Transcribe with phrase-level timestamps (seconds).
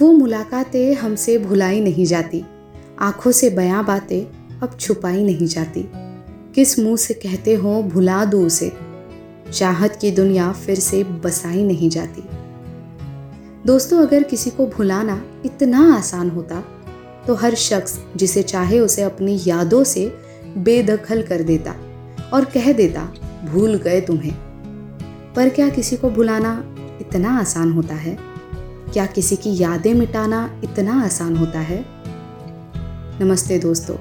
[0.00, 2.44] वो मुलाकातें हमसे भुलाई नहीं जाती।
[3.00, 5.84] आँखों से बयां बातें अब छुपाई नहीं जाती।
[6.54, 8.72] किस मुँह से कहते हो, भुला दो उसे।
[9.52, 12.22] चाहत की दुनिया फिर से बसाई नहीं जाती।
[13.66, 16.62] दोस्तों, अगर किसी को भुलाना इतना आसान होता
[17.26, 20.06] तो हर शख्स जिसे चाहे उसे अपनी यादों से
[20.58, 21.74] बेदखल कर देता
[22.32, 23.02] और कह देता,
[23.44, 24.34] भूल गए तुम्हें।
[25.36, 28.29] पर क्या किसी को भुलाना इतना आसान होता है?
[28.92, 31.84] क्या किसी की यादें मिटाना इतना आसान होता है?
[33.20, 33.94] नमस्ते दोस्तों,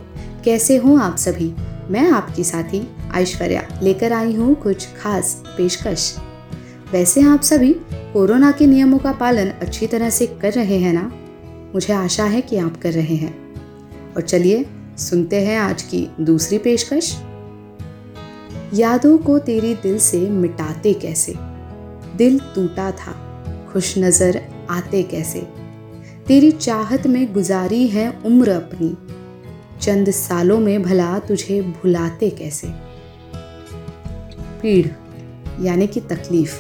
[0.44, 1.54] कैसे हो आप सभी?
[1.90, 2.82] मैं आपकी साथी
[3.16, 6.16] ऐश्वर्या लेकर आई हूँ कुछ खास पेशकश।
[6.92, 7.74] वैसे आप सभी
[8.14, 11.12] कोरोना के नियमों का पालन अच्छी तरह से कर रहे हैं ना?
[11.74, 13.34] मुझे आशा है कि आप कर रहे हैं।
[14.16, 14.66] और चलिए
[14.98, 17.16] सुनते हैं आज की दूसरी पेशकश।
[18.74, 21.36] यादों को तेरी दिल से मिटाते कैसे?
[22.16, 23.14] दिल टूटा था,
[23.74, 25.48] खुश नज़र आते कैसे?
[26.28, 28.98] तेरी चाहत में गुजारी है उम्र अपनी।
[29.82, 32.68] चंद सालों में भला तुझे भुलाते कैसे?
[34.62, 34.88] पीढ़,
[35.62, 36.60] यानी कि तकलीफ़।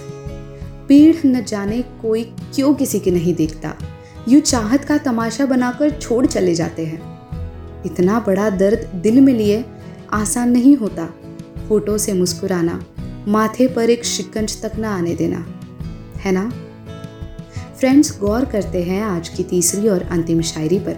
[0.88, 3.76] पीढ़ न जाने कोई क्यों किसी की नहीं देखता।
[4.30, 7.20] यू चाहत का तमाशा बनाकर छोड़ चले जाते हैं।
[7.86, 9.66] इतना बड़ा दर्द दिल में लिए
[10.14, 11.06] आसान नहीं होता।
[11.70, 12.86] फ़ोटो से मुस्कुराना,
[13.28, 15.60] माथे पर एक शिकंज तक ना आने देना।
[16.18, 16.52] है ना?
[17.80, 20.94] फ्रेंड्स गौर करते हैं आज की तीसरी और अंतिम शायरी पर।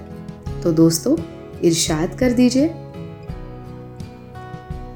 [0.63, 1.15] तो दोस्तों,
[1.63, 2.67] इरशाद कर दीजिए।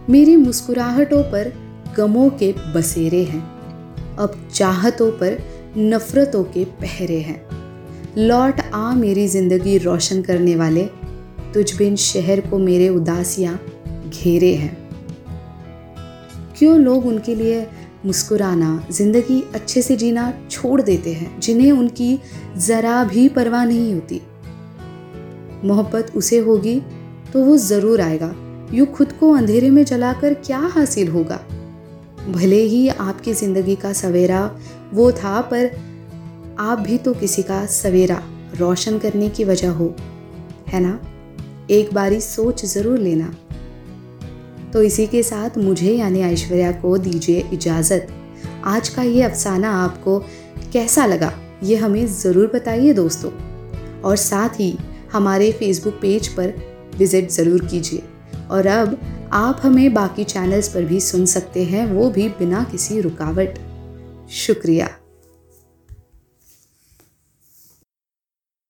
[0.10, 1.52] मेरी मुस्कुराहटों पर
[1.98, 3.42] गमों के बसेरे हैं,
[4.16, 5.38] अब चाहतों पर
[5.78, 7.40] नफरतों के पहरे हैं।
[8.18, 10.86] लौट आ मेरी ज़िंदगी रोशन करने वाले,
[11.54, 13.60] तुझ बिन शहर को मेरे उदासियाँ
[14.10, 14.76] घेरे हैं।
[16.58, 17.66] क्यों लोग उनके लिए
[18.06, 22.20] मुस्कुराना, ज़िंदगी अच्छे से जीना छोड़ देते हैं, जिन्हें उनकी
[22.58, 24.22] ज़रा भी परवाह नहीं होती।
[25.64, 26.80] मोहब्बत उसे होगी
[27.34, 28.34] तो वो ज़रूर आएगा।
[28.74, 31.40] यूँ खुद को अंधेरे में जलाकर क्या हासिल होगा?
[32.30, 34.60] भले ही आपकी ज़िंदगी का सवेरा
[34.94, 35.72] वो था, पर
[36.60, 38.22] आप भी तो किसी का सवेरा
[38.58, 39.94] रोशन करने की वजह हो।
[40.68, 41.00] है ना?
[41.70, 43.34] एक बारी सोच ज़रूर लेना।
[44.76, 48.08] तो इसी के साथ मुझे, यानी ऐश्वर्या को दीजिए इजाज़त।
[48.66, 50.18] आज का ये अफसाना आपको
[50.74, 51.32] कैसा लगा,
[51.64, 53.32] ये हमें ज़रूर बताइए दोस्तों।
[54.02, 54.78] और साथ ही
[55.14, 56.54] हमारे फेसबुक पेज पर
[56.98, 58.04] विज़िट ज़रूर कीजिए।
[58.52, 59.00] और अब
[59.34, 63.60] आप हमें बाकी चैनल्स पर भी सुन सकते हैं, वो भी बिना किसी रुकावट।
[64.30, 64.90] शुक्रिया।